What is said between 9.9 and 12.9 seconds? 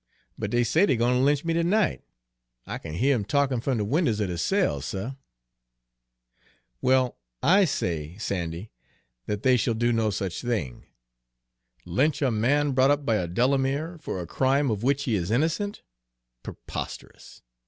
no such thing! Lynch a man brought